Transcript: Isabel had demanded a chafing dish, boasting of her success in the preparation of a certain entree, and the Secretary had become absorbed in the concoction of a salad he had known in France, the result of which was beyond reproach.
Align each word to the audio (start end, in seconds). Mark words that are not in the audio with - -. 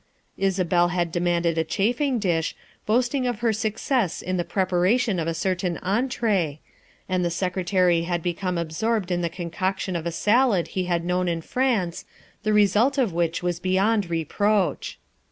Isabel 0.39 0.87
had 0.87 1.11
demanded 1.11 1.59
a 1.59 1.63
chafing 1.63 2.17
dish, 2.17 2.55
boasting 2.87 3.27
of 3.27 3.41
her 3.41 3.53
success 3.53 4.23
in 4.23 4.35
the 4.35 4.43
preparation 4.43 5.19
of 5.19 5.27
a 5.27 5.35
certain 5.35 5.77
entree, 5.83 6.59
and 7.07 7.23
the 7.23 7.29
Secretary 7.29 8.01
had 8.01 8.23
become 8.23 8.57
absorbed 8.57 9.11
in 9.11 9.21
the 9.21 9.29
concoction 9.29 9.95
of 9.95 10.07
a 10.07 10.11
salad 10.11 10.69
he 10.69 10.85
had 10.85 11.05
known 11.05 11.27
in 11.27 11.41
France, 11.41 12.05
the 12.41 12.51
result 12.51 12.97
of 12.97 13.13
which 13.13 13.43
was 13.43 13.59
beyond 13.59 14.09
reproach. 14.09 14.97